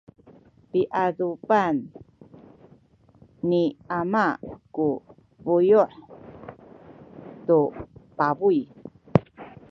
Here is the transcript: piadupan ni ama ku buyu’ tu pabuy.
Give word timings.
piadupan 0.71 1.75
ni 3.49 3.63
ama 3.99 4.25
ku 4.75 4.87
buyu’ 5.45 5.83
tu 7.47 7.59
pabuy. 8.17 8.59